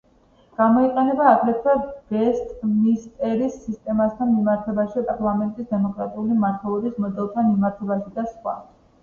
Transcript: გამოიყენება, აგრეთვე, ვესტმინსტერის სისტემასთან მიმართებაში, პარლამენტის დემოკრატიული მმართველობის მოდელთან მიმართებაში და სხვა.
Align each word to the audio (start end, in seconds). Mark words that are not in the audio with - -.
გამოიყენება, 0.59 1.25
აგრეთვე, 1.31 1.75
ვესტმინსტერის 2.15 3.59
სისტემასთან 3.67 4.33
მიმართებაში, 4.39 5.05
პარლამენტის 5.11 5.69
დემოკრატიული 5.75 6.41
მმართველობის 6.41 6.99
მოდელთან 7.07 7.51
მიმართებაში 7.53 8.17
და 8.19 8.27
სხვა. 8.35 8.59